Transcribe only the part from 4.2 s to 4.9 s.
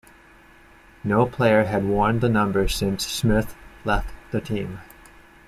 the team.